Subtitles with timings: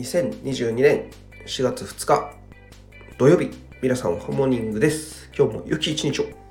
[0.00, 1.10] 2022年
[1.46, 2.32] 4月2日
[3.18, 3.50] 土曜日
[3.82, 5.30] 皆さんハモーニングです。
[5.36, 6.49] 今日も良き一日を。